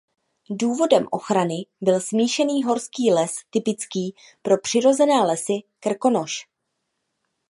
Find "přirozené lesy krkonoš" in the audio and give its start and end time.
4.57-6.47